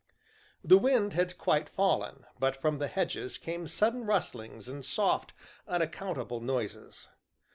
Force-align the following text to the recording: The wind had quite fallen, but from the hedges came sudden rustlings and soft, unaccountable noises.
The 0.63 0.79
wind 0.79 1.13
had 1.13 1.37
quite 1.37 1.69
fallen, 1.69 2.25
but 2.39 2.55
from 2.55 2.79
the 2.79 2.87
hedges 2.87 3.37
came 3.37 3.67
sudden 3.67 4.03
rustlings 4.07 4.67
and 4.67 4.83
soft, 4.83 5.31
unaccountable 5.67 6.39
noises. 6.41 7.07